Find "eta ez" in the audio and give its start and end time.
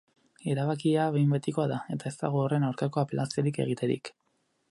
1.97-2.13